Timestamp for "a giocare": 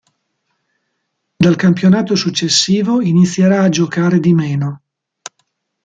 3.61-4.19